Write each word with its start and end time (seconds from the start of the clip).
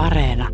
Areena. 0.00 0.48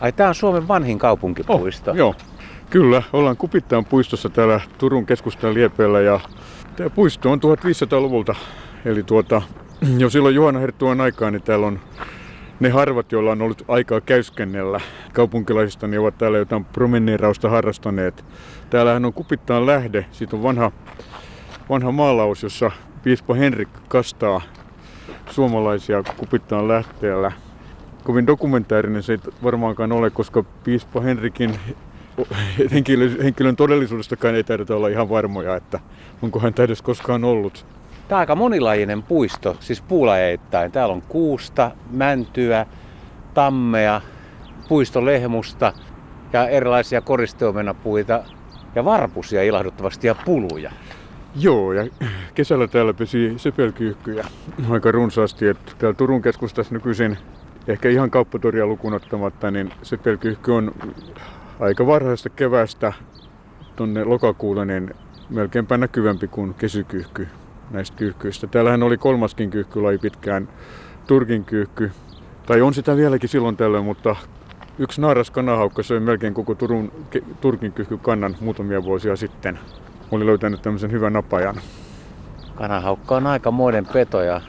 Ai 0.00 0.12
tää 0.12 0.28
on 0.28 0.34
Suomen 0.34 0.68
vanhin 0.68 0.98
kaupunkipuisto. 0.98 1.90
Oh, 1.90 1.96
joo, 1.96 2.14
kyllä. 2.70 3.02
Ollaan 3.12 3.36
Kupittaan 3.36 3.84
puistossa 3.84 4.28
täällä 4.28 4.60
Turun 4.78 5.06
keskustan 5.06 5.54
liepeellä 5.54 6.00
ja 6.00 6.20
tämä 6.76 6.90
puisto 6.90 7.30
on 7.30 7.38
1500-luvulta. 7.38 8.34
Eli 8.84 9.02
tuota, 9.02 9.42
jo 9.98 10.10
silloin 10.10 10.34
Juhana 10.34 10.58
Herttuan 10.58 11.00
aikaan 11.00 11.32
niin 11.32 11.42
täällä 11.42 11.66
on 11.66 11.80
ne 12.60 12.68
harvat, 12.68 13.12
joilla 13.12 13.32
on 13.32 13.42
ollut 13.42 13.64
aikaa 13.68 14.00
käyskennellä 14.00 14.80
kaupunkilaisista, 15.12 15.86
niin 15.86 16.00
ovat 16.00 16.18
täällä 16.18 16.38
jotain 16.38 16.64
promeneerausta 16.64 17.48
harrastaneet. 17.48 18.24
Täällähän 18.70 19.04
on 19.04 19.12
Kupittaan 19.12 19.66
lähde. 19.66 20.06
Siitä 20.12 20.36
on 20.36 20.42
vanha, 20.42 20.72
vanha 21.70 21.92
maalaus, 21.92 22.42
jossa 22.42 22.70
piispa 23.02 23.34
Henrik 23.34 23.68
kastaa 23.88 24.40
suomalaisia 25.30 26.02
Kupittaan 26.16 26.68
lähteellä. 26.68 27.32
Kovin 28.04 28.26
dokumentaarinen 28.26 29.02
se 29.02 29.12
ei 29.12 29.18
varmaankaan 29.42 29.92
ole, 29.92 30.10
koska 30.10 30.44
piispa 30.64 31.00
Henrikin 31.00 31.58
henkilön, 32.72 33.16
henkilön 33.22 33.56
todellisuudestakaan 33.56 34.34
ei 34.34 34.44
taidetä 34.44 34.76
olla 34.76 34.88
ihan 34.88 35.08
varmoja, 35.08 35.56
että 35.56 35.80
onko 36.22 36.38
hän 36.38 36.52
edes 36.58 36.82
koskaan 36.82 37.24
ollut. 37.24 37.66
Tämä 38.08 38.16
on 38.16 38.20
aika 38.20 38.34
monilajinen 38.34 39.02
puisto, 39.02 39.56
siis 39.60 39.80
puulajeittain. 39.80 40.72
Täällä 40.72 40.94
on 40.94 41.02
kuusta, 41.02 41.70
mäntyä, 41.90 42.66
tammea, 43.34 44.00
puistolehmusta 44.68 45.72
ja 46.32 46.48
erilaisia 46.48 47.00
koristeomenapuita 47.00 48.22
ja 48.74 48.84
varpusia 48.84 49.42
ilahduttavasti 49.42 50.06
ja 50.06 50.14
puluja. 50.24 50.72
Joo, 51.38 51.72
ja 51.72 51.86
kesällä 52.34 52.68
täällä 52.68 52.94
pesi 52.94 53.34
sepelkyyhkyjä 53.36 54.26
aika 54.70 54.92
runsaasti. 54.92 55.46
Että 55.46 55.72
täällä 55.78 55.96
Turun 55.96 56.22
keskustassa 56.22 56.74
nykyisin, 56.74 57.18
ehkä 57.68 57.88
ihan 57.88 58.10
kauppatoria 58.10 58.66
lukuun 58.66 58.94
ottamatta, 58.94 59.50
niin 59.50 59.70
sepelkyyhky 59.82 60.52
on 60.52 60.72
aika 61.60 61.86
varhaista 61.86 62.28
kevästä 62.28 62.92
tuonne 63.76 64.04
lokakuulle, 64.04 64.64
niin 64.64 64.94
melkeinpä 65.30 65.76
näkyvämpi 65.76 66.28
kuin 66.28 66.54
kesykyyhky 66.54 67.28
näistä 67.70 67.96
kyyhkyistä. 67.96 68.46
Täällähän 68.46 68.82
oli 68.82 68.98
kolmaskin 68.98 69.50
kyyhkylaji 69.50 69.98
pitkään, 69.98 70.48
turkin 71.06 71.44
kyyhky. 71.44 71.90
Tai 72.46 72.60
on 72.60 72.74
sitä 72.74 72.96
vieläkin 72.96 73.28
silloin 73.28 73.56
tällöin, 73.56 73.84
mutta 73.84 74.16
yksi 74.78 75.00
naaras 75.00 75.30
kanahaukka 75.30 75.82
söi 75.82 76.00
melkein 76.00 76.34
koko 76.34 76.54
Turun, 76.54 76.92
turkin 77.40 77.72
kyyhkykannan 77.72 78.36
muutamia 78.40 78.82
vuosia 78.82 79.16
sitten. 79.16 79.58
Oli 80.10 80.26
löytänyt 80.26 80.62
tämmöisen 80.62 80.90
hyvän 80.90 81.12
napajan. 81.12 81.60
Kanahaukka 82.54 83.16
on 83.16 83.26
aika 83.26 83.50
muoden 83.50 83.86
peto 83.86 84.22
ja 84.22 84.40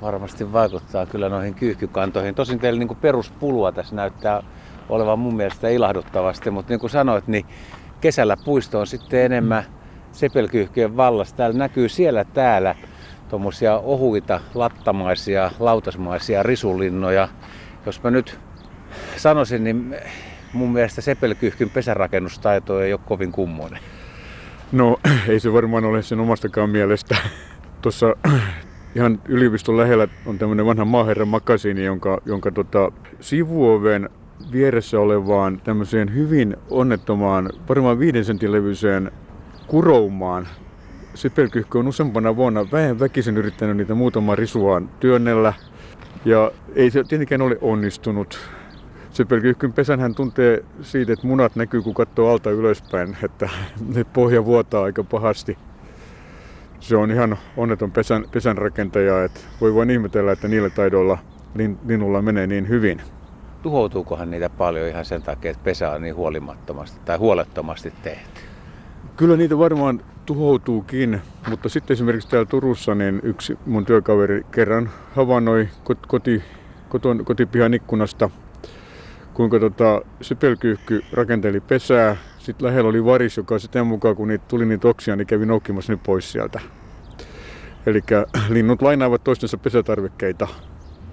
varmasti 0.00 0.52
vaikuttaa 0.52 1.06
kyllä 1.06 1.28
noihin 1.28 1.54
kyyhkykantoihin. 1.54 2.34
Tosin 2.34 2.58
teillä 2.58 2.78
niin 2.78 2.96
peruspulua 2.96 3.72
tässä 3.72 3.96
näyttää 3.96 4.42
olevan 4.88 5.18
mun 5.18 5.36
mielestä 5.36 5.68
ilahduttavasti, 5.68 6.50
mutta 6.50 6.72
niin 6.72 6.80
kuin 6.80 6.90
sanoit, 6.90 7.28
niin 7.28 7.46
kesällä 8.00 8.36
puisto 8.44 8.80
on 8.80 8.86
sitten 8.86 9.24
enemmän 9.24 9.64
sepelkyyhkyjen 10.12 10.96
vallassa. 10.96 11.36
Täällä 11.36 11.58
näkyy 11.58 11.88
siellä 11.88 12.24
täällä 12.24 12.74
tuommoisia 13.28 13.78
ohuita, 13.78 14.40
lattamaisia, 14.54 15.50
lautasmaisia 15.58 16.42
risulinnoja. 16.42 17.28
Jos 17.86 18.02
mä 18.02 18.10
nyt 18.10 18.38
sanoisin, 19.16 19.64
niin 19.64 19.96
mun 20.52 20.72
mielestä 20.72 21.00
sepelkyyhkyn 21.00 21.70
pesärakennustaito 21.70 22.80
ei 22.80 22.92
ole 22.92 23.00
kovin 23.06 23.32
kummoinen. 23.32 23.80
No 24.72 25.00
ei 25.28 25.40
se 25.40 25.52
varmaan 25.52 25.84
ole 25.84 26.02
sen 26.02 26.20
omastakaan 26.20 26.70
mielestä. 26.70 27.16
Tuossa 27.82 28.16
ihan 28.96 29.20
yliopiston 29.28 29.76
lähellä 29.76 30.08
on 30.26 30.38
tämmöinen 30.38 30.66
vanha 30.66 30.84
maaherran 30.84 31.28
makasiini, 31.28 31.84
jonka, 31.84 32.20
jonka 32.26 32.50
tota, 32.50 32.92
sivuoven 33.20 34.08
vieressä 34.52 35.00
olevaan 35.00 35.60
tämmöiseen 35.64 36.14
hyvin 36.14 36.56
onnettomaan, 36.70 37.50
varmaan 37.68 37.98
viiden 37.98 38.24
sentin 38.24 38.52
levyiseen 38.52 39.12
kuroumaan. 39.66 40.48
Sipelkyhkö 41.14 41.78
on 41.78 41.88
useampana 41.88 42.36
vuonna 42.36 42.66
vähän 42.72 43.00
väkisin 43.00 43.36
yrittänyt 43.36 43.76
niitä 43.76 43.94
muutamaa 43.94 44.36
risuaan 44.36 44.90
työnnellä. 45.00 45.52
Ja 46.24 46.50
ei 46.74 46.90
se 46.90 47.04
tietenkään 47.04 47.42
ole 47.42 47.58
onnistunut. 47.60 48.38
Sipelkyhkyn 49.10 49.72
pesän 49.72 50.00
hän 50.00 50.14
tuntee 50.14 50.64
siitä, 50.82 51.12
että 51.12 51.26
munat 51.26 51.56
näkyy 51.56 51.82
kun 51.82 51.94
katsoo 51.94 52.32
alta 52.32 52.50
ylöspäin, 52.50 53.16
että 53.24 53.48
ne 53.94 54.04
pohja 54.04 54.44
vuotaa 54.44 54.84
aika 54.84 55.04
pahasti. 55.04 55.58
Se 56.80 56.96
on 56.96 57.10
ihan 57.10 57.38
onneton 57.56 57.92
pesän, 57.92 58.24
pesän 58.32 58.58
rakentaja, 58.58 59.24
että 59.24 59.40
voi 59.60 59.74
vain 59.74 59.90
ihmetellä, 59.90 60.32
että 60.32 60.48
niillä 60.48 60.70
taidoilla 60.70 61.18
lin, 61.54 61.78
linulla 61.86 62.22
menee 62.22 62.46
niin 62.46 62.68
hyvin. 62.68 63.02
Tuhoutuukohan 63.62 64.30
niitä 64.30 64.50
paljon 64.50 64.88
ihan 64.88 65.04
sen 65.04 65.22
takia, 65.22 65.50
että 65.50 65.64
pesä 65.64 65.90
on 65.90 66.02
niin 66.02 66.14
huolimattomasti 66.14 67.00
tai 67.04 67.16
huolettomasti 67.16 67.92
tehty? 68.02 68.40
Kyllä 69.16 69.36
niitä 69.36 69.58
varmaan 69.58 70.00
tuhoutuukin, 70.26 71.20
mutta 71.48 71.68
sitten 71.68 71.94
esimerkiksi 71.94 72.28
täällä 72.28 72.46
Turussa 72.46 72.94
niin 72.94 73.20
yksi 73.22 73.58
mun 73.66 73.86
työkaveri 73.86 74.46
kerran 74.50 74.90
havainnoi 75.16 75.68
koti, 76.06 76.42
koton, 76.88 77.24
kotipihan 77.24 77.74
ikkunasta, 77.74 78.30
kuinka 79.34 79.60
tota, 79.60 80.02
sepelkyyhky 80.20 81.04
rakenteli 81.12 81.60
pesää. 81.60 82.16
Sitten 82.38 82.66
lähellä 82.66 82.88
oli 82.88 83.04
varis, 83.04 83.36
joka 83.36 83.58
sitten 83.58 83.86
mukaan 83.86 84.16
kun 84.16 84.28
niitä 84.28 84.44
tuli 84.48 84.66
niitä 84.66 84.88
oksia, 84.88 85.16
niin 85.16 85.26
kävi 85.26 85.46
noukkimassa 85.46 85.92
ne 85.92 85.98
pois 86.06 86.32
sieltä. 86.32 86.60
Eli 87.86 88.00
linnut 88.48 88.82
lainaavat 88.82 89.24
toistensa 89.24 89.58
pesätarvikkeita. 89.58 90.48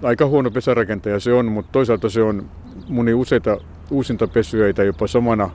Aika 0.02 0.26
huono 0.26 0.50
pesärakentaja 0.50 1.20
se 1.20 1.32
on, 1.32 1.52
mutta 1.52 1.72
toisaalta 1.72 2.08
se 2.08 2.22
on 2.22 2.50
muni 2.88 3.14
useita 3.14 3.56
uusinta 3.90 4.28
pesyöitä 4.28 4.84
jopa 4.84 5.06
samana 5.06 5.50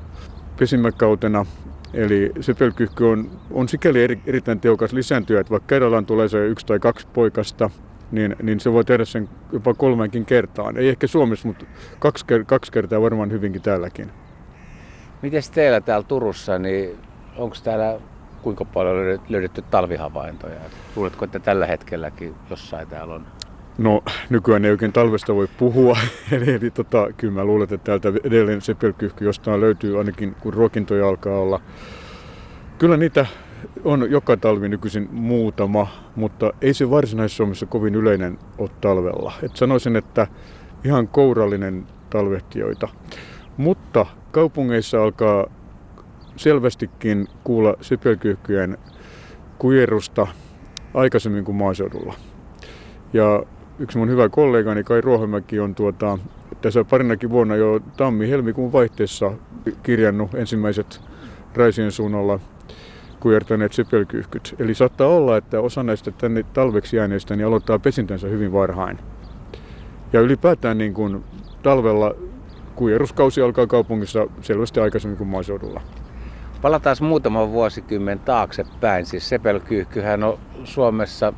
pesimäkautena 0.60 1.46
Eli 1.94 2.32
sepelkyhky 2.42 3.04
on, 3.04 3.32
on 3.52 3.70
sikäli 3.70 4.04
eri, 4.04 4.20
erittäin 4.26 4.60
tehokas 4.60 4.94
lisääntyä, 4.94 5.40
että 5.40 5.52
vaikka 5.52 5.68
kerrallaan 5.68 6.06
tulee 6.06 6.30
se 6.30 6.48
yksi 6.48 6.66
tai 6.66 6.80
kaksi 6.80 7.08
poikasta, 7.14 7.70
niin, 8.14 8.36
niin 8.42 8.60
se 8.60 8.74
voi 8.74 8.86
tehdä 8.86 9.06
sen 9.06 9.30
jopa 9.52 9.74
kolmeenkin 9.74 10.26
kertaan. 10.26 10.78
Ei 10.78 10.90
ehkä 10.90 11.08
Suomessa, 11.08 11.48
mutta 11.48 11.66
kaksi, 12.00 12.26
kaksi 12.46 12.72
kertaa 12.72 13.02
varmaan 13.02 13.32
hyvinkin 13.32 13.62
täälläkin. 13.62 14.12
Miten 15.22 15.44
teillä 15.54 15.82
täällä 15.82 16.08
Turussa, 16.08 16.60
niin 16.60 16.98
onko 17.38 17.56
täällä 17.64 18.00
kuinka 18.42 18.66
paljon 18.66 19.20
löydetty 19.30 19.62
talvihavaintoja? 19.62 20.60
Luuletko, 20.96 21.26
että 21.26 21.40
tällä 21.40 21.66
hetkelläkin 21.66 22.36
jossain 22.50 22.88
täällä 22.88 23.14
on 23.14 23.26
No 23.78 24.04
nykyään 24.30 24.66
ei 24.66 24.72
oikein 24.72 24.94
talvesta 24.94 25.36
voi 25.36 25.48
puhua, 25.58 25.98
eli, 26.32 26.54
eli 26.54 26.72
tota, 26.72 27.08
kyllä 27.18 27.34
mä 27.34 27.46
luulen, 27.46 27.64
että 27.64 27.78
täältä 27.78 28.20
edelleen 28.24 28.62
sepelkyhky 28.62 29.26
jostain 29.26 29.62
löytyy 29.62 29.98
ainakin 29.98 30.36
kun 30.40 30.54
ruokintoja 30.54 31.08
alkaa 31.10 31.40
olla. 31.40 31.62
Kyllä 32.78 32.98
niitä 32.98 33.26
on 33.84 34.12
joka 34.12 34.38
talvi 34.38 34.70
nykyisin 34.70 35.10
muutama, 35.12 35.88
mutta 36.16 36.54
ei 36.62 36.74
se 36.74 36.90
Varsinais-Suomessa 36.90 37.66
kovin 37.66 37.96
yleinen 37.96 38.40
ole 38.58 38.70
talvella. 38.82 39.34
Et 39.44 39.56
sanoisin, 39.56 39.96
että 39.96 40.28
ihan 40.84 41.08
kourallinen 41.08 41.86
talvehtijoita. 42.10 42.88
Mutta 43.58 44.06
kaupungeissa 44.32 45.04
alkaa 45.04 45.48
selvästikin 46.36 47.28
kuulla 47.44 47.76
sepelkyhkyjen 47.82 48.78
kujerusta 49.58 50.28
aikaisemmin 50.94 51.46
kuin 51.46 51.56
maaseudulla. 51.56 52.14
Ja 53.14 53.44
yksi 53.80 53.98
mun 53.98 54.10
hyvä 54.10 54.30
kollegani 54.30 54.84
Kai 54.84 55.02
Ruohomäki 55.02 55.60
on 55.60 55.76
tuota, 55.76 56.18
tässä 56.62 56.84
parinakin 56.84 57.30
vuonna 57.30 57.56
jo 57.56 57.80
tammi-helmikuun 57.98 58.72
vaihteessa 58.72 59.32
kirjannut 59.84 60.34
ensimmäiset 60.34 61.02
Raisien 61.56 61.92
suunnalla 61.92 62.40
kujertaneet 63.24 63.74
sepelkyyhkyt. 63.74 64.56
Eli 64.60 64.76
saattaa 64.76 65.08
olla, 65.08 65.38
että 65.38 65.60
osa 65.60 65.84
näistä 65.84 66.12
tänne 66.12 66.44
talveksi 66.44 66.98
jääneistä 66.98 67.36
niin 67.36 67.48
aloittaa 67.48 67.80
pesintänsä 67.80 68.28
hyvin 68.28 68.54
varhain. 68.54 69.00
Ja 70.14 70.20
ylipäätään 70.20 70.78
niin 70.78 70.94
kuin 70.94 71.24
talvella 71.62 72.16
kujeruskausi 72.76 73.42
alkaa 73.42 73.68
kaupungissa 73.68 74.28
selvästi 74.42 74.80
aikaisemmin 74.80 75.18
kuin 75.18 75.28
maaseudulla. 75.28 75.82
Palataan 76.62 76.96
muutama 77.02 77.52
vuosikymmen 77.52 78.20
taaksepäin. 78.20 79.06
Siis 79.06 79.30
sepelkyyhkyhän 79.30 80.24
on 80.24 80.40
Suomessa 80.64 81.34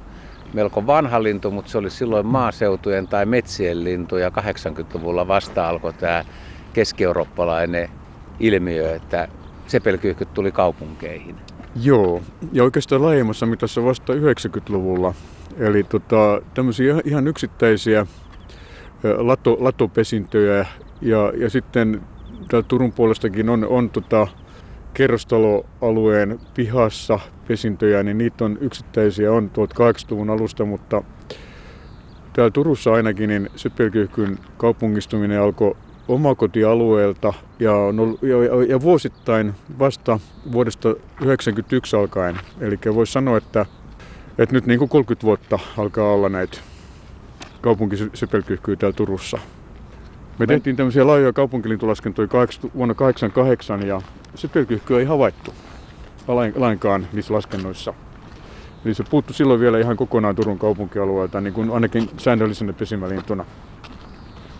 melko 0.53 0.87
vanha 0.87 1.23
lintu, 1.23 1.51
mutta 1.51 1.71
se 1.71 1.77
oli 1.77 1.89
silloin 1.89 2.25
maaseutujen 2.25 3.07
tai 3.07 3.25
metsien 3.25 3.83
lintu 3.83 4.17
ja 4.17 4.29
80-luvulla 4.29 5.27
vasta 5.27 5.69
alkoi 5.69 5.93
tämä 5.93 6.25
keski-eurooppalainen 6.73 7.89
ilmiö, 8.39 8.95
että 8.95 9.27
sepelkyyhkyt 9.67 10.33
tuli 10.33 10.51
kaupunkeihin. 10.51 11.35
Joo, 11.81 12.21
ja 12.53 12.63
oikeastaan 12.63 13.01
laajemmassa 13.01 13.45
mitassa 13.45 13.83
vasta 13.83 14.13
90-luvulla. 14.13 15.13
Eli 15.57 15.83
tota, 15.83 16.41
tämmöisiä 16.53 17.01
ihan 17.05 17.27
yksittäisiä 17.27 18.05
lato, 19.17 19.57
latopesintöjä 19.59 20.65
ja, 21.01 21.33
ja 21.37 21.49
sitten 21.49 22.01
täällä 22.47 22.67
Turun 22.67 22.91
puolestakin 22.91 23.49
on, 23.49 23.67
on 23.69 23.89
tota, 23.89 24.27
kerrostaloalueen 24.93 26.39
pihassa 26.53 27.19
pesintöjä, 27.47 28.03
niin 28.03 28.17
niitä 28.17 28.45
on 28.45 28.57
yksittäisiä 28.61 29.31
on 29.31 29.51
1800-luvun 29.53 30.29
alusta, 30.29 30.65
mutta 30.65 31.03
täällä 32.33 32.51
Turussa 32.51 32.93
ainakin, 32.93 33.29
niin 33.29 33.49
Sepelkyyhkyn 33.55 34.37
kaupungistuminen 34.57 35.41
alkoi 35.41 35.75
omakotialueelta 36.07 37.33
ja, 37.59 37.75
on 37.75 37.99
ollut, 37.99 38.23
ja, 38.23 38.63
ja 38.69 38.81
vuosittain 38.81 39.53
vasta 39.79 40.19
vuodesta 40.51 40.81
1991 40.81 41.95
alkaen. 41.95 42.39
Eli 42.59 42.79
voisi 42.95 43.13
sanoa, 43.13 43.37
että, 43.37 43.65
että 44.37 44.55
nyt 44.55 44.65
niin 44.65 44.79
kuin 44.79 44.89
30 44.89 45.25
vuotta 45.25 45.59
alkaa 45.77 46.13
olla 46.13 46.29
näitä 46.29 46.57
kaupunkisepelkyhkyjä 47.61 48.75
täällä 48.75 48.95
Turussa. 48.95 49.37
Me 50.39 50.47
tehtiin 50.47 50.75
tämmöisiä 50.75 51.07
laajoja 51.07 51.33
kaupunkilintulaskentoja 51.33 52.27
vuonna 52.75 52.93
1988 52.95 53.87
ja 53.87 54.01
sepelkyhkyä 54.35 54.99
ei 54.99 55.05
havaittu 55.05 55.53
lainkaan 56.55 57.07
niissä 57.13 57.33
laskennoissa. 57.33 57.93
Eli 58.85 58.93
se 58.93 59.03
puuttu 59.09 59.33
silloin 59.33 59.59
vielä 59.59 59.79
ihan 59.79 59.97
kokonaan 59.97 60.35
Turun 60.35 60.59
kaupunkialueelta, 60.59 61.41
niin 61.41 61.53
kuin 61.53 61.69
ainakin 61.69 62.09
säännöllisenä 62.17 62.73
pesimälintuna. 62.73 63.45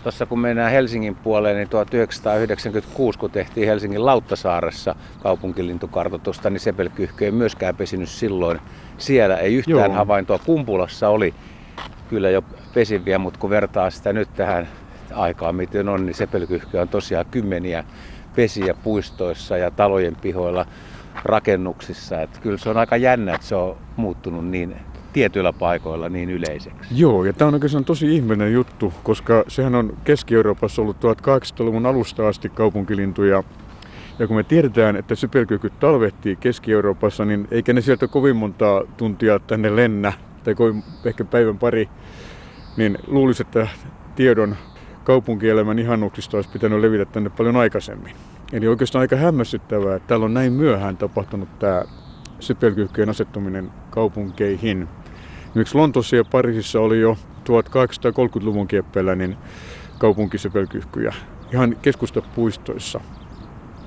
Tuossa 0.06 0.26
kun 0.26 0.38
mennään 0.38 0.72
Helsingin 0.72 1.16
puoleen, 1.16 1.56
niin 1.56 1.68
1996, 1.68 3.18
kun 3.18 3.30
tehtiin 3.30 3.66
Helsingin 3.66 4.06
Lauttasaaressa 4.06 4.94
kaupunkilintukartoitusta, 5.22 6.50
niin 6.50 6.60
sepelkyhky 6.60 7.24
ei 7.24 7.30
myöskään 7.30 7.76
pesinyt 7.76 8.08
silloin. 8.08 8.60
Siellä 8.98 9.36
ei 9.36 9.54
yhtään 9.54 9.90
Joo. 9.90 9.92
havaintoa. 9.92 10.38
Kumpulassa 10.38 11.08
oli 11.08 11.34
kyllä 12.08 12.30
jo 12.30 12.44
pesiviä, 12.74 13.18
mutta 13.18 13.40
kun 13.40 13.50
vertaa 13.50 13.90
sitä 13.90 14.12
nyt 14.12 14.28
tähän 14.34 14.68
aikaan, 15.14 15.54
miten 15.54 15.88
on, 15.88 16.06
niin 16.06 16.14
sepelkyhky 16.14 16.78
on 16.78 16.88
tosiaan 16.88 17.26
kymmeniä 17.30 17.84
pesiä 18.36 18.74
puistoissa 18.74 19.56
ja 19.56 19.70
talojen 19.70 20.16
pihoilla 20.16 20.66
rakennuksissa. 21.24 22.22
Että 22.22 22.40
kyllä 22.40 22.58
se 22.58 22.68
on 22.68 22.76
aika 22.76 22.96
jännä, 22.96 23.34
että 23.34 23.46
se 23.46 23.54
on 23.54 23.76
muuttunut 23.96 24.46
niin 24.48 24.76
tietyillä 25.16 25.52
paikoilla 25.52 26.08
niin 26.08 26.30
yleiseksi. 26.30 26.88
Joo, 26.90 27.24
ja 27.24 27.32
tämä 27.32 27.48
on 27.48 27.54
oikeastaan 27.54 27.84
tosi 27.84 28.16
ihmeellinen 28.16 28.52
juttu, 28.52 28.92
koska 29.02 29.44
sehän 29.48 29.74
on 29.74 29.96
Keski-Euroopassa 30.04 30.82
ollut 30.82 30.96
1800-luvun 30.96 31.86
alusta 31.86 32.28
asti 32.28 32.48
kaupunkilintuja. 32.48 33.42
Ja 34.18 34.26
kun 34.26 34.36
me 34.36 34.42
tiedetään, 34.42 34.96
että 34.96 35.14
syperkykyt 35.14 35.80
talvehtii 35.80 36.36
Keski-Euroopassa, 36.36 37.24
niin 37.24 37.48
eikä 37.50 37.72
ne 37.72 37.80
sieltä 37.80 38.08
kovin 38.08 38.36
montaa 38.36 38.82
tuntia 38.96 39.38
tänne 39.38 39.76
lennä, 39.76 40.12
tai 40.44 40.54
kovin, 40.54 40.82
ehkä 41.04 41.24
päivän 41.24 41.58
pari, 41.58 41.88
niin 42.76 42.98
luulisi, 43.06 43.42
että 43.42 43.68
tiedon 44.16 44.56
kaupunkielämän 45.04 45.78
ihannuksista 45.78 46.36
olisi 46.36 46.50
pitänyt 46.50 46.80
levitä 46.80 47.04
tänne 47.04 47.30
paljon 47.30 47.56
aikaisemmin. 47.56 48.12
Eli 48.52 48.68
oikeastaan 48.68 49.00
aika 49.00 49.16
hämmästyttävää, 49.16 49.96
että 49.96 50.08
täällä 50.08 50.24
on 50.24 50.34
näin 50.34 50.52
myöhään 50.52 50.96
tapahtunut 50.96 51.58
tämä 51.58 51.82
sepelkyhkyjen 52.40 53.10
asettuminen 53.10 53.70
kaupunkeihin. 53.90 54.88
Esimerkiksi 55.56 55.78
Lontoossa 55.78 56.16
ja 56.16 56.24
Pariisissa 56.24 56.80
oli 56.80 57.00
jo 57.00 57.18
1830-luvun 57.44 58.68
kieppeillä 58.68 59.14
niin 59.14 59.36
kaupunkisepelkyhkyjä 59.98 61.14
ihan 61.52 61.76
keskustapuistoissa. 61.82 63.00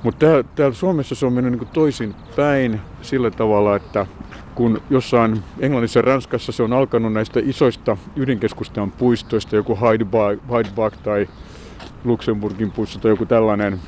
Mutta 0.04 0.26
täällä, 0.26 0.44
täällä 0.56 0.76
Suomessa 0.76 1.16
se 1.16 1.26
on 1.26 1.34
mennyt 1.34 1.54
niin 1.54 1.68
toisin 1.68 2.16
päin 2.36 2.82
sillä 3.02 3.32
tavalla, 3.32 3.76
että 3.76 4.06
kun 4.56 4.82
jossain 4.90 5.44
Englannissa 5.60 6.00
ja 6.00 6.04
Ranskassa 6.04 6.52
se 6.52 6.64
on 6.64 6.74
alkanut 6.74 7.14
näistä 7.14 7.40
isoista 7.44 7.98
ydinkeskustan 8.16 8.92
puistoista, 8.92 9.56
joku 9.56 9.76
Hyde 9.76 10.70
Park 10.76 10.98
tai 11.04 11.28
Luxemburgin 12.04 12.72
puisto 12.72 13.00
tai 13.00 13.12
joku 13.12 13.26
tällainen, 13.26 13.80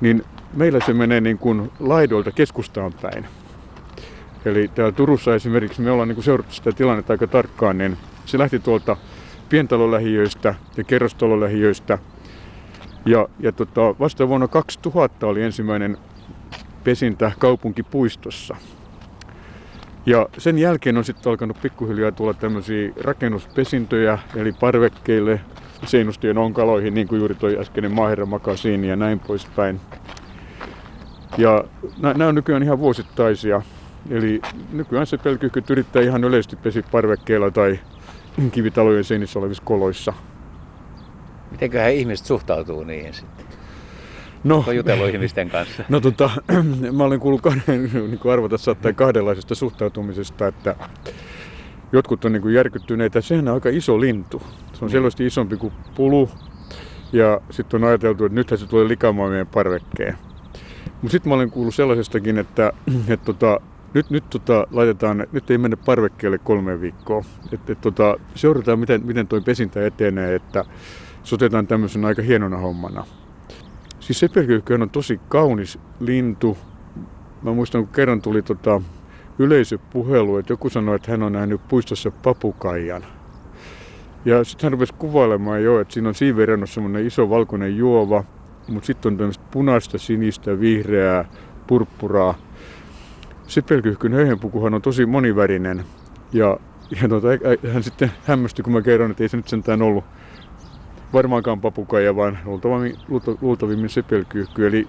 niin 0.00 0.24
meillä 0.54 0.78
se 0.86 0.92
menee 0.92 1.20
niin 1.20 1.38
kuin 1.38 1.72
laidoilta 1.80 2.30
keskustaan 2.30 2.92
päin. 3.02 3.26
Eli 4.44 4.70
täällä 4.74 4.92
Turussa 4.92 5.34
esimerkiksi 5.34 5.82
me 5.82 5.90
ollaan 5.90 6.08
niin 6.08 6.22
seurattu 6.22 6.54
sitä 6.54 6.72
tilannetta 6.72 7.12
aika 7.12 7.26
tarkkaan, 7.26 7.78
niin 7.78 7.96
se 8.24 8.38
lähti 8.38 8.58
tuolta 8.58 8.96
pientalolähiöistä 9.48 10.54
ja 10.76 10.84
kerrostalolähiöistä. 10.84 11.98
Ja, 13.06 13.28
ja 13.40 13.52
tota, 13.52 13.80
vasta 13.80 14.28
vuonna 14.28 14.48
2000 14.48 15.26
oli 15.26 15.42
ensimmäinen 15.42 15.98
pesintä 16.84 17.32
kaupunkipuistossa. 17.38 18.56
Ja 20.06 20.28
sen 20.38 20.58
jälkeen 20.58 20.96
on 20.96 21.04
sitten 21.04 21.30
alkanut 21.30 21.62
pikkuhiljaa 21.62 22.12
tulla 22.12 22.34
tämmöisiä 22.34 22.92
rakennuspesintöjä, 23.00 24.18
eli 24.36 24.52
parvekkeille, 24.52 25.40
seinustien 25.86 26.38
onkaloihin, 26.38 26.94
niin 26.94 27.08
kuin 27.08 27.18
juuri 27.18 27.34
toi 27.34 27.58
äskeinen 27.58 27.92
maaherra 27.92 28.26
makasiini 28.26 28.88
ja 28.88 28.96
näin 28.96 29.20
poispäin. 29.20 29.80
Ja 31.38 31.64
nämä 32.00 32.28
on 32.28 32.34
nykyään 32.34 32.62
ihan 32.62 32.78
vuosittaisia. 32.78 33.62
Eli 34.10 34.40
nykyään 34.72 35.06
se 35.06 35.18
pelkyhkyt 35.18 35.70
yrittää 35.70 36.02
ihan 36.02 36.24
yleisesti 36.24 36.56
pesi 36.56 36.82
parvekkeilla 36.82 37.50
tai 37.50 37.78
kivitalojen 38.52 39.04
seinissä 39.04 39.38
olevissa 39.38 39.62
koloissa. 39.66 40.12
Mitenköhän 41.50 41.92
ihmiset 41.92 42.26
suhtautuu 42.26 42.84
niihin 42.84 43.14
sitten? 43.14 43.46
No, 44.44 44.56
Onko 44.56 44.72
jutellut 44.72 45.08
ihmisten 45.08 45.50
kanssa? 45.50 45.84
No 45.88 46.00
tota, 46.00 46.30
mä 46.96 47.04
olen 47.04 47.20
kuullut 47.20 47.40
kahden, 47.40 47.90
niin 47.92 48.18
kuin 48.18 48.32
arvota 48.32 48.58
saattaa 48.58 48.92
kahdenlaisesta 48.92 49.54
suhtautumisesta, 49.54 50.46
että 50.46 50.76
jotkut 51.92 52.24
on 52.24 52.32
niin 52.32 52.42
kuin 52.42 52.54
järkyttyneitä. 52.54 53.20
Sehän 53.20 53.48
on 53.48 53.54
aika 53.54 53.68
iso 53.68 54.00
lintu. 54.00 54.38
Se 54.38 54.44
on 54.44 54.80
niin. 54.80 54.90
selvästi 54.90 55.26
isompi 55.26 55.56
kuin 55.56 55.72
pulu. 55.94 56.30
Ja 57.12 57.40
sitten 57.50 57.82
on 57.82 57.88
ajateltu, 57.88 58.24
että 58.24 58.34
nythän 58.34 58.58
se 58.58 58.66
tulee 58.66 58.88
likaamaan 58.88 59.30
meidän 59.30 59.46
parvekkeen. 59.46 60.16
Mutta 61.02 61.12
sitten 61.12 61.30
mä 61.30 61.34
olen 61.34 61.50
kuullut 61.50 61.74
sellaisestakin, 61.74 62.38
että, 62.38 62.72
että 63.08 63.24
tota, 63.24 63.60
nyt, 63.94 64.10
nyt 64.10 64.30
tota, 64.30 64.66
laitetaan, 64.70 65.26
nyt 65.32 65.50
ei 65.50 65.58
mennä 65.58 65.76
parvekkeelle 65.76 66.38
kolme 66.38 66.80
viikkoa. 66.80 67.24
Et, 67.52 67.70
et, 67.70 67.80
tota, 67.80 68.16
seurataan, 68.34 68.78
miten, 68.78 69.06
miten 69.06 69.28
tuo 69.28 69.40
pesintä 69.40 69.86
etenee, 69.86 70.34
että 70.34 70.64
se 71.22 71.34
otetaan 71.34 71.66
tämmöisen 71.66 72.04
aika 72.04 72.22
hienona 72.22 72.56
hommana. 72.56 73.04
Siis 74.00 74.18
sepelkyyhköhän 74.18 74.82
on 74.82 74.90
tosi 74.90 75.20
kaunis 75.28 75.78
lintu. 76.00 76.58
Mä 77.42 77.52
muistan, 77.52 77.84
kun 77.84 77.94
kerran 77.94 78.22
tuli 78.22 78.42
tota, 78.42 78.82
yleisöpuhelu, 79.38 80.36
että 80.36 80.52
joku 80.52 80.70
sanoi, 80.70 80.96
että 80.96 81.10
hän 81.10 81.22
on 81.22 81.32
nähnyt 81.32 81.60
puistossa 81.68 82.10
papukaijan. 82.10 83.04
Ja 84.24 84.44
sitten 84.44 84.66
hän 84.66 84.72
rupesi 84.72 84.94
kuvailemaan 84.94 85.62
jo, 85.62 85.80
että 85.80 85.94
siinä 85.94 86.08
on 86.08 86.14
siiverän 86.14 86.66
semmoinen 86.66 87.06
iso 87.06 87.30
valkoinen 87.30 87.76
juova, 87.76 88.24
mutta 88.68 88.86
sitten 88.86 89.12
on 89.12 89.18
tämmöistä 89.18 89.44
punaista, 89.50 89.98
sinistä, 89.98 90.60
vihreää, 90.60 91.24
purppuraa 91.66 92.34
Sipelkyhkyn 93.52 94.12
höyhenpukuhan 94.12 94.74
on 94.74 94.82
tosi 94.82 95.06
monivärinen. 95.06 95.84
Ja, 96.32 96.56
ja 97.02 97.08
tota, 97.08 97.28
hän 97.72 97.82
sitten 97.82 98.12
hämmästyi, 98.24 98.62
kun 98.62 98.72
mä 98.72 98.82
kerron, 98.82 99.10
että 99.10 99.24
ei 99.24 99.28
se 99.28 99.36
nyt 99.36 99.48
sentään 99.48 99.82
ollut 99.82 100.04
varmaankaan 101.12 101.60
papukaija, 101.60 102.16
vaan 102.16 102.38
luultavimmin, 102.44 102.96
luultavimmin 103.40 103.90
sepelkyhky. 103.90 104.66
Eli 104.66 104.88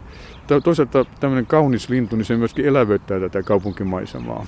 toisaalta 0.63 1.05
tämmöinen 1.19 1.45
kaunis 1.45 1.89
lintu, 1.89 2.15
niin 2.15 2.25
se 2.25 2.37
myöskin 2.37 2.65
elävöittää 2.65 3.19
tätä 3.19 3.43
kaupunkimaisemaa. 3.43 4.45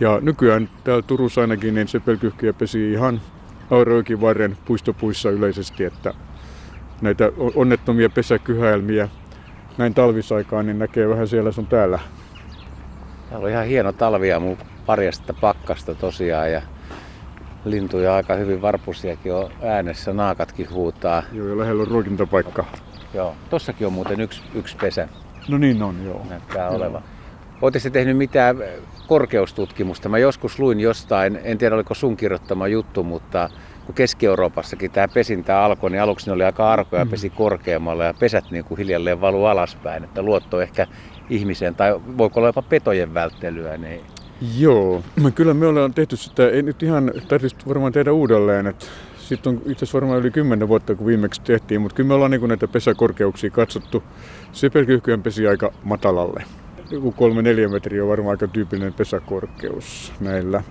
Ja 0.00 0.18
nykyään 0.22 0.68
täällä 0.84 1.02
Turussa 1.02 1.40
ainakin 1.40 1.74
niin 1.74 1.88
sepelkyhkyjä 1.88 2.52
pesi 2.52 2.92
ihan 2.92 3.20
Aurajokin 3.70 4.20
varren 4.20 4.56
puistopuissa 4.64 5.30
yleisesti, 5.30 5.84
että 5.84 6.14
näitä 7.00 7.32
onnettomia 7.54 8.10
pesäkyhäilmiä 8.10 9.08
näin 9.78 9.94
talvisaikaan 9.94 10.66
niin 10.66 10.78
näkee 10.78 11.08
vähän 11.08 11.28
siellä 11.28 11.52
sun 11.52 11.66
täällä 11.66 11.98
Täällä 13.30 13.44
on 13.44 13.50
ihan 13.50 13.66
hieno 13.66 13.92
talvia 13.92 14.40
mun 14.40 14.58
parjasta 14.86 15.34
pakkasta 15.34 15.94
tosiaan 15.94 16.52
ja 16.52 16.62
lintuja 17.64 18.14
aika 18.14 18.34
hyvin 18.34 18.62
varpusiakin 18.62 19.34
on 19.34 19.50
äänessä, 19.62 20.12
naakatkin 20.12 20.70
huutaa. 20.70 21.22
Joo, 21.32 21.48
ja 21.48 21.58
lähellä 21.58 21.82
on 21.82 21.88
ruokintapaikka. 21.88 22.64
Joo, 23.14 23.34
tossakin 23.50 23.86
on 23.86 23.92
muuten 23.92 24.20
yksi, 24.20 24.42
yksi 24.54 24.76
pesä. 24.76 25.08
No 25.48 25.58
niin 25.58 25.82
on, 25.82 26.04
joo. 26.04 26.26
Näyttää 26.30 26.64
joo. 26.64 26.74
olevan. 26.74 27.02
Oletteko 27.62 27.90
tehnyt 27.90 28.16
mitään 28.16 28.56
korkeustutkimusta? 29.06 30.08
Mä 30.08 30.18
joskus 30.18 30.58
luin 30.58 30.80
jostain, 30.80 31.40
en 31.44 31.58
tiedä 31.58 31.74
oliko 31.74 31.94
sun 31.94 32.16
kirjoittama 32.16 32.68
juttu, 32.68 33.02
mutta 33.02 33.50
kun 33.86 33.94
Keski-Euroopassakin 33.94 34.90
tämä 34.90 35.08
pesintä 35.08 35.64
alkoi, 35.64 35.90
niin 35.90 36.02
aluksi 36.02 36.26
ne 36.26 36.32
oli 36.32 36.44
aika 36.44 36.72
arkoja, 36.72 37.04
mm. 37.04 37.10
pesi 37.10 37.30
korkeammalla 37.30 38.04
ja 38.04 38.14
pesät 38.14 38.44
niin 38.50 38.64
kuin 38.64 38.78
hiljalleen 38.78 39.20
valu 39.20 39.44
alaspäin. 39.44 40.04
Että 40.04 40.22
luotto 40.22 40.60
ehkä 40.60 40.86
ihmiseen 41.30 41.74
tai 41.74 42.00
voiko 42.18 42.40
olla 42.40 42.48
jopa 42.48 42.62
petojen 42.62 43.14
välttelyä? 43.14 43.76
Niin... 43.76 44.00
Joo, 44.58 45.02
kyllä 45.34 45.54
me 45.54 45.66
ollaan 45.66 45.94
tehty 45.94 46.16
sitä, 46.16 46.48
ei 46.48 46.62
nyt 46.62 46.82
ihan 46.82 47.12
tarvitsisi 47.28 47.68
varmaan 47.68 47.92
tehdä 47.92 48.12
uudelleen, 48.12 48.66
että 48.66 48.86
sitten 49.18 49.50
on 49.50 49.56
itse 49.56 49.84
asiassa 49.84 49.96
varmaan 49.96 50.20
yli 50.20 50.30
10 50.30 50.68
vuotta, 50.68 50.94
kun 50.94 51.06
viimeksi 51.06 51.40
tehtiin, 51.42 51.80
mutta 51.80 51.94
kyllä 51.94 52.08
me 52.08 52.14
ollaan 52.14 52.30
niin 52.30 52.48
näitä 52.48 52.68
pesäkorkeuksia 52.68 53.50
katsottu. 53.50 54.02
Sepelkyhkyjen 54.52 55.22
pesi 55.22 55.46
aika 55.46 55.72
matalalle. 55.84 56.44
Joku 56.90 57.14
3-4 57.68 57.72
metriä 57.72 58.02
on 58.02 58.08
varmaan 58.08 58.30
aika 58.30 58.48
tyypillinen 58.48 58.92
pesäkorkeus 58.92 60.12
näillä. 60.20 60.62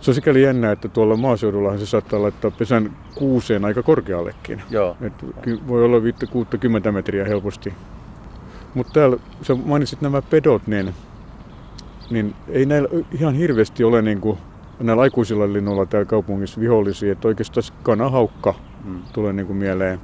Se 0.00 0.10
on 0.10 0.14
sikäli 0.14 0.42
jännä, 0.42 0.72
että 0.72 0.88
tuolla 0.88 1.16
maaseudullahan 1.16 1.78
se 1.78 1.86
saattaa 1.86 2.22
laittaa 2.22 2.50
pesän 2.50 2.96
kuuseen 3.14 3.64
aika 3.64 3.82
korkeallekin. 3.82 4.62
Joo. 4.70 4.96
Et 5.00 5.12
voi 5.68 5.84
olla 5.84 5.96
5-60 6.88 6.92
metriä 6.92 7.24
helposti 7.24 7.72
mutta 8.74 8.92
täällä, 8.92 9.16
sä 9.42 9.54
mainitsit 9.54 10.00
nämä 10.00 10.22
pedot, 10.22 10.66
niin, 10.66 10.94
niin 12.10 12.34
ei 12.48 12.66
näillä 12.66 12.88
ihan 13.12 13.34
hirveästi 13.34 13.84
ole 13.84 14.02
niin 14.02 14.20
kuin 14.20 14.38
näillä 14.80 15.02
aikuisilla 15.02 15.52
linnuilla 15.52 15.86
täällä 15.86 16.06
kaupungissa 16.06 16.60
vihollisia, 16.60 17.12
että 17.12 17.28
oikeastaan 17.28 17.78
kanahaukka 17.82 18.54
mm. 18.84 19.02
tulee 19.12 19.32
niin 19.32 19.46
kuin 19.46 19.56
mieleen. 19.56 20.00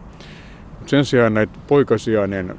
Mut 0.79 0.89
sen 0.89 1.05
sijaan 1.05 1.35
näitä 1.35 1.59
poikasia, 1.67 2.27
niin, 2.27 2.55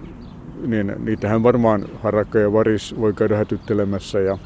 niin 0.68 0.96
niitähän 1.00 1.44
varmaan 1.44 1.86
harakka 2.04 2.40
ja 2.40 2.54
varis 2.54 2.96
voi 3.00 3.14
käydä 3.14 3.38
hätyttelemässä 3.38 4.20
ja 4.20 4.38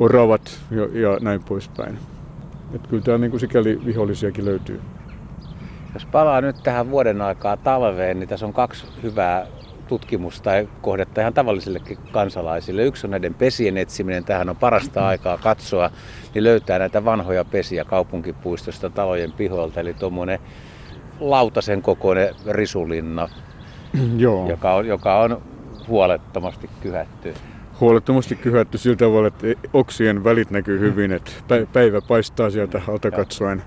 oravat 0.00 0.60
ja, 0.70 1.00
ja 1.00 1.18
näin 1.20 1.42
poispäin. 1.42 1.98
Että 2.74 2.88
kyllä 2.88 3.02
täällä 3.02 3.20
niin 3.20 3.30
kuin 3.30 3.40
sikäli 3.40 3.80
vihollisiakin 3.84 4.44
löytyy. 4.44 4.80
Jos 5.94 6.06
palaa 6.06 6.40
nyt 6.40 6.56
tähän 6.62 6.90
vuoden 6.90 7.22
aikaa 7.22 7.56
talveen, 7.56 8.20
niin 8.20 8.28
tässä 8.28 8.46
on 8.46 8.52
kaksi 8.52 8.86
hyvää 9.02 9.46
tutkimusta 9.88 10.44
tai 10.44 10.68
kohdetta 10.82 11.20
ihan 11.20 11.34
tavallisillekin 11.34 11.98
kansalaisille. 12.12 12.82
Yksi 12.82 13.06
on 13.06 13.10
näiden 13.10 13.34
pesien 13.34 13.76
etsiminen. 13.76 14.24
Tähän 14.24 14.48
on 14.48 14.56
parasta 14.56 15.06
aikaa 15.08 15.38
katsoa, 15.38 15.90
niin 16.34 16.44
löytää 16.44 16.78
näitä 16.78 17.04
vanhoja 17.04 17.44
pesiä 17.44 17.84
kaupunkipuistosta, 17.84 18.90
talojen 18.90 19.32
pihoilta. 19.32 19.80
Eli 19.80 19.94
tuommoinen 19.94 20.38
lautasen 21.20 21.82
kokoinen 21.82 22.34
risulinna, 22.50 23.28
Joo. 24.16 24.48
Joka, 24.48 24.74
on, 24.74 24.86
joka 24.86 25.20
on 25.20 25.42
huolettomasti 25.88 26.70
kyhätty. 26.80 27.34
Huolettomasti 27.80 28.36
kyhätty 28.36 28.78
sillä 28.78 28.96
tavalla, 28.96 29.28
että 29.28 29.46
oksien 29.72 30.24
välit 30.24 30.50
näkyy 30.50 30.80
hyvin, 30.80 31.12
että 31.12 31.32
päivä 31.72 32.00
paistaa 32.00 32.50
sieltä 32.50 32.80
alta 32.88 33.10
katsoen 33.10 33.62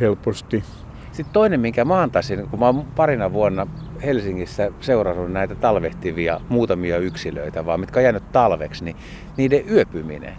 helposti. 0.00 0.64
Sitten 1.12 1.32
toinen, 1.32 1.60
minkä 1.60 1.84
mä 1.84 2.02
antaisin, 2.02 2.48
kun 2.48 2.58
mä 2.58 2.66
oon 2.66 2.84
parina 2.96 3.32
vuonna 3.32 3.66
Helsingissä 4.02 4.72
seurannut 4.80 5.32
näitä 5.32 5.54
talvehtivia 5.54 6.40
muutamia 6.48 6.98
yksilöitä, 6.98 7.66
vaan 7.66 7.80
mitkä 7.80 8.00
on 8.00 8.04
jäänyt 8.04 8.32
talveksi, 8.32 8.84
niin 8.84 8.96
niiden 9.36 9.68
yöpyminen. 9.70 10.36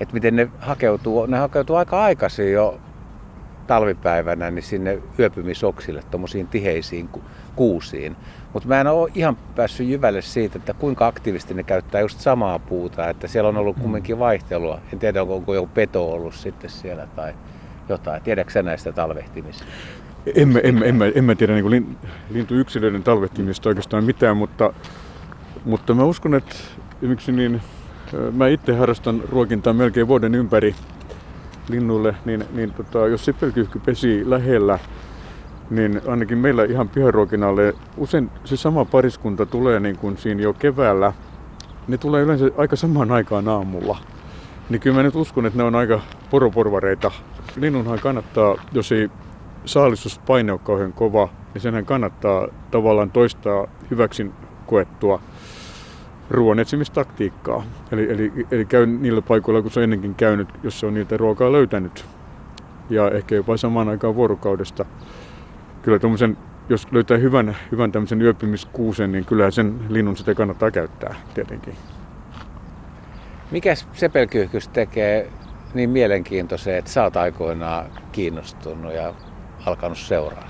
Että 0.00 0.14
miten 0.14 0.36
ne 0.36 0.48
hakeutuu, 0.58 1.26
ne 1.26 1.38
hakeutuu 1.38 1.76
aika 1.76 2.04
aikaisin 2.04 2.52
jo 2.52 2.80
talvipäivänä 3.66 4.50
niin 4.50 4.62
sinne 4.62 4.98
yöpymisoksille, 5.18 6.02
tuommoisiin 6.10 6.46
tiheisiin 6.46 7.08
kuusiin. 7.56 8.16
Mutta 8.52 8.68
mä 8.68 8.80
en 8.80 8.86
ole 8.86 9.10
ihan 9.14 9.36
päässyt 9.36 9.88
jyvälle 9.88 10.22
siitä, 10.22 10.58
että 10.58 10.74
kuinka 10.74 11.06
aktiivisesti 11.06 11.54
ne 11.54 11.62
käyttää 11.62 12.00
just 12.00 12.20
samaa 12.20 12.58
puuta, 12.58 13.08
että 13.08 13.28
siellä 13.28 13.48
on 13.48 13.56
ollut 13.56 13.76
kumminkin 13.80 14.18
vaihtelua. 14.18 14.80
En 14.92 14.98
tiedä, 14.98 15.22
onko, 15.22 15.54
joku 15.54 15.70
peto 15.74 16.12
ollut 16.12 16.34
sitten 16.34 16.70
siellä 16.70 17.06
tai 17.16 17.34
jotain. 17.88 18.22
Tiedätkö 18.22 18.62
näistä 18.62 18.92
talvehtimista? 18.92 19.64
En 20.34 20.48
mä, 20.48 20.58
en, 20.58 20.82
en, 20.82 21.12
en 21.14 21.24
mä 21.24 21.34
tiedä 21.34 21.54
niin 21.54 21.96
lintuyksilöiden 22.30 23.02
talvehtimista 23.02 23.68
oikeastaan 23.68 24.04
mitään, 24.04 24.36
mutta, 24.36 24.72
mutta 25.64 25.94
mä 25.94 26.04
uskon, 26.04 26.34
että 26.34 26.56
miksi 27.00 27.32
niin, 27.32 27.62
mä 28.32 28.48
itse 28.48 28.76
harrastan 28.76 29.22
ruokintaa 29.28 29.72
melkein 29.72 30.08
vuoden 30.08 30.34
ympäri 30.34 30.74
linnuille, 31.68 32.14
niin, 32.24 32.44
niin 32.52 32.72
tota, 32.72 32.98
jos 32.98 33.24
sipelkyyhky 33.24 33.78
pesi 33.78 34.30
lähellä, 34.30 34.78
niin 35.70 36.00
ainakin 36.06 36.38
meillä 36.38 36.64
ihan 36.64 36.88
piharuokinalle 36.88 37.74
usein 37.96 38.30
se 38.44 38.56
sama 38.56 38.84
pariskunta 38.84 39.46
tulee 39.46 39.80
niin 39.80 39.96
kuin 39.96 40.18
siinä 40.18 40.42
jo 40.42 40.52
keväällä. 40.52 41.12
Ne 41.88 41.98
tulee 41.98 42.22
yleensä 42.22 42.50
aika 42.56 42.76
samaan 42.76 43.10
aikaan 43.10 43.48
aamulla. 43.48 43.98
Niin 44.68 44.80
kyllä 44.80 44.96
mä 44.96 45.02
nyt 45.02 45.14
uskon, 45.14 45.46
että 45.46 45.56
ne 45.56 45.62
on 45.62 45.74
aika 45.74 46.00
poroporvareita. 46.30 47.10
Linnunhan 47.56 47.98
kannattaa, 47.98 48.54
jos 48.72 48.92
ei 48.92 49.10
saalistuspaine 49.66 50.52
on 50.52 50.58
kauhean 50.58 50.92
kova, 50.92 51.28
niin 51.54 51.62
senhän 51.62 51.86
kannattaa 51.86 52.48
tavallaan 52.70 53.10
toistaa 53.10 53.66
hyväksin 53.90 54.32
koettua 54.66 55.20
ruoan 56.30 56.58
etsimistaktiikkaa. 56.58 57.62
Eli, 57.92 58.12
eli, 58.12 58.32
eli 58.50 58.64
käy 58.64 58.86
niillä 58.86 59.22
paikoilla, 59.22 59.62
kun 59.62 59.70
se 59.70 59.80
on 59.80 59.84
ennenkin 59.84 60.14
käynyt, 60.14 60.48
jos 60.62 60.80
se 60.80 60.86
on 60.86 60.94
niitä 60.94 61.16
ruokaa 61.16 61.52
löytänyt. 61.52 62.04
Ja 62.90 63.10
ehkä 63.10 63.34
jopa 63.34 63.56
samaan 63.56 63.88
aikaan 63.88 64.14
vuorokaudesta. 64.14 64.84
Kyllä 65.82 65.98
tuommoisen, 65.98 66.36
jos 66.68 66.92
löytää 66.92 67.16
hyvän, 67.16 67.56
hyvän 67.72 67.92
tämmöisen 67.92 68.22
yöpymiskuusen, 68.22 69.12
niin 69.12 69.24
kyllä 69.24 69.50
sen 69.50 69.78
linnun 69.88 70.16
sitä 70.16 70.34
kannattaa 70.34 70.70
käyttää 70.70 71.14
tietenkin. 71.34 71.74
Mikä 73.50 73.74
sepelkyyhkys 73.92 74.68
tekee 74.68 75.30
niin 75.74 75.90
mielenkiintoisen, 75.90 76.76
että 76.76 76.90
sä 76.90 77.02
oot 77.02 77.16
aikoinaan 77.16 77.86
kiinnostunut 78.12 78.94
ja 78.94 79.14
alkanut 79.66 79.98
seuraa? 79.98 80.48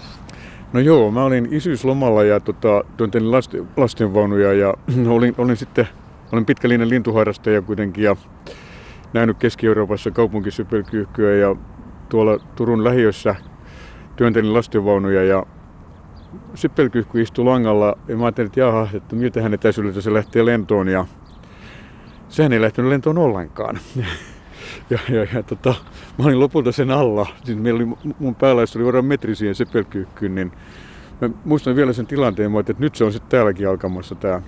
No 0.73 0.81
joo, 0.81 1.11
mä 1.11 1.25
olin 1.25 1.49
isyyslomalla 1.51 2.25
ja 2.25 2.41
tota, 2.41 2.85
työntelin 2.97 3.31
lasten, 3.31 3.69
lastenvaunuja 3.77 4.53
ja 4.53 4.75
olin, 5.09 5.35
olin 5.39 5.57
sitten 5.57 5.89
olen 6.33 6.47
pitkällinen 6.47 6.89
lintuharrastaja 6.89 7.63
kuitenkin 7.63 8.05
ja 8.05 8.17
nähnyt 9.13 9.39
Keski-Euroopassa 9.39 10.11
kaupunkisypelkyyhkyä 10.11 11.35
ja 11.35 11.57
tuolla 12.09 12.39
Turun 12.57 12.85
lähiössä 12.85 13.35
työntelin 14.17 14.55
lastenvaunuja 14.55 15.25
ja 15.25 15.47
syppelkyyhky 16.55 17.23
istui 17.23 17.45
langalla 17.45 17.99
ja 18.09 18.17
mä 18.17 18.25
ajattelin, 18.25 18.47
että 18.47 18.61
jaha, 18.61 18.89
että 18.95 19.17
miltä 19.17 19.43
hänen 19.43 19.55
etäisyydeltä 19.55 20.01
se 20.01 20.15
lähtee 20.15 20.45
lentoon 20.45 20.89
ja 20.89 21.07
sehän 22.29 22.53
ei 22.53 22.61
lähtenyt 22.61 22.89
lentoon 22.89 23.19
ollenkaan. 23.19 23.79
ja, 24.91 24.99
ja, 25.09 25.27
ja 25.35 25.43
tota, 25.43 25.75
mä 26.19 26.25
olin 26.25 26.41
lopulta 26.41 26.73
sen 26.73 26.91
alla. 26.91 27.27
Siis 27.45 27.59
meillä 27.59 27.85
oli, 27.85 28.15
mun 28.19 28.35
päällä 28.35 28.63
oli 28.77 28.85
varmaan 28.85 29.05
metri 29.05 29.35
siihen 29.35 29.55
sepelkyykkyyn, 29.55 30.35
niin 30.35 30.53
mä 31.21 31.31
muistan 31.45 31.77
vielä 31.77 31.93
sen 31.93 32.07
tilanteen, 32.07 32.59
että 32.61 32.75
nyt 32.79 32.97
se 32.97 33.05
on 33.05 33.13
sitten 33.13 33.31
täälläkin 33.31 33.69
alkamassa 33.69 34.15
tämä. 34.15 34.43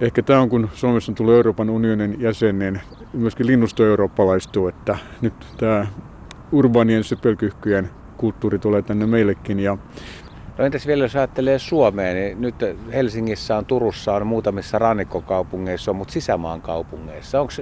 Ehkä 0.00 0.22
tämä 0.22 0.40
on, 0.40 0.48
kun 0.48 0.68
Suomessa 0.74 1.12
on 1.12 1.16
tullut 1.16 1.34
Euroopan 1.34 1.70
unionin 1.70 2.20
jäsen, 2.20 2.58
niin 2.58 2.80
myöskin 3.12 3.46
linnusto 3.46 3.86
eurooppalaistuu, 3.86 4.68
että 4.68 4.98
nyt 5.20 5.34
tämä 5.56 5.86
urbaanien 6.52 7.04
sepelkyhkyjen 7.04 7.90
kulttuuri 8.16 8.58
tulee 8.58 8.82
tänne 8.82 9.06
meillekin. 9.06 9.60
Ja 9.60 9.78
No 10.58 10.64
entäs 10.64 10.86
vielä 10.86 11.04
jos 11.04 11.16
ajattelee 11.16 11.58
Suomeen, 11.58 12.16
niin 12.16 12.40
nyt 12.40 12.54
Helsingissä 12.92 13.56
on, 13.56 13.66
Turussa 13.66 14.14
on, 14.14 14.26
muutamissa 14.26 14.78
rannikkokaupungeissa 14.78 15.90
on, 15.90 15.96
mutta 15.96 16.12
sisämaan 16.12 16.60
kaupungeissa. 16.60 17.40
Onko 17.40 17.52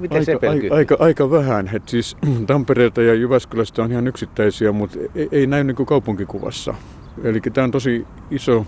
miten 0.00 0.18
aika, 0.18 0.24
se 0.24 0.48
aika, 0.48 0.74
aika, 0.74 0.96
aika 0.98 1.30
vähän. 1.30 1.70
Et 1.74 1.88
siis 1.88 2.16
Tampereelta 2.46 3.02
ja 3.02 3.14
Jyväskylästä 3.14 3.82
on 3.82 3.92
ihan 3.92 4.06
yksittäisiä, 4.06 4.72
mutta 4.72 4.98
ei, 5.14 5.28
ei 5.32 5.46
näy 5.46 5.64
niin 5.64 5.76
kuin 5.76 5.86
kaupunkikuvassa. 5.86 6.74
Eli 7.22 7.40
tämä 7.40 7.64
on 7.64 7.70
tosi 7.70 8.06
iso 8.30 8.66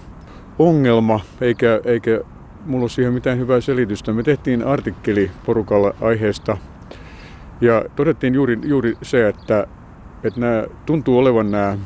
ongelma, 0.59 1.21
eikä, 1.41 1.81
eikä 1.85 2.21
mulla 2.67 2.83
ole 2.83 2.91
siihen 2.91 3.13
mitään 3.13 3.39
hyvää 3.39 3.61
selitystä. 3.61 4.13
Me 4.13 4.23
tehtiin 4.23 4.67
artikkeli 4.67 5.31
porukalla 5.47 5.95
aiheesta 6.01 6.57
ja 7.61 7.85
todettiin 7.97 8.35
juuri, 8.35 8.59
juuri 8.65 8.97
se, 9.03 9.29
että, 9.29 9.67
että 10.25 10.41
nämä 10.41 10.65
tuntuu 10.87 11.19
olevan 11.19 11.51
nämä 11.51 11.79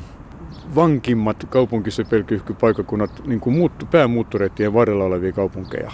vankimmat 0.75 1.47
kaupunkisepelkyhkypaikakunnat 1.49 3.27
niin 3.27 3.41
kuin 3.41 3.57
muut, 3.57 3.73
päämuuttoreittien 3.91 4.73
varrella 4.73 5.05
olevia 5.05 5.33
kaupunkeja. 5.33 5.93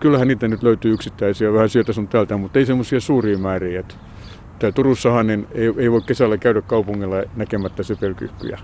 Kyllähän 0.00 0.28
niitä 0.28 0.48
nyt 0.48 0.62
löytyy 0.62 0.92
yksittäisiä 0.92 1.52
vähän 1.52 1.68
sieltä 1.68 1.92
sun 1.92 2.08
täältä, 2.08 2.36
mutta 2.36 2.58
ei 2.58 2.66
semmoisia 2.66 3.00
suuria 3.00 3.38
määriä. 3.38 3.84
Täällä 4.58 4.74
Turussahan 4.74 5.26
niin 5.26 5.46
ei, 5.52 5.72
ei 5.76 5.92
voi 5.92 6.02
kesällä 6.02 6.38
käydä 6.38 6.62
kaupungilla 6.62 7.16
näkemättä 7.36 7.82
sepelkyhkyjä. 7.82 8.58